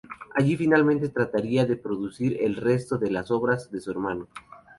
[0.33, 4.27] Allí finalmente trataría de producir el resto de las obras de su hermano.